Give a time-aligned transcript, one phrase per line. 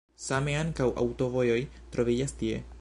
[0.27, 1.61] Same ankaŭ aŭtovojoj
[1.97, 2.63] troviĝas tie.